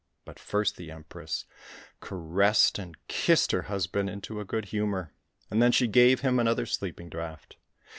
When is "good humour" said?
4.45-5.13